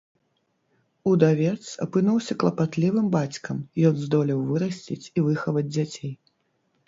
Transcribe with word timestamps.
Удавец 1.11 1.63
апынуўся 1.85 2.37
клапатлівым 2.43 3.11
бацькам, 3.17 3.57
ён 3.89 3.93
здолеў 4.07 4.39
вырасціць 4.53 5.09
і 5.17 5.27
выхаваць 5.27 5.67
дзяцей. 5.75 6.13